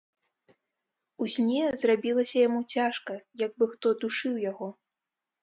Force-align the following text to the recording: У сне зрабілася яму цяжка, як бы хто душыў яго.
У 1.25 1.27
сне 1.33 1.63
зрабілася 1.81 2.35
яму 2.47 2.59
цяжка, 2.77 3.13
як 3.45 3.51
бы 3.61 3.65
хто 3.75 3.87
душыў 4.01 4.35
яго. 4.51 4.67